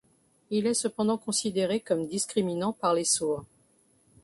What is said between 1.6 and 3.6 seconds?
comme discriminant par les sourds.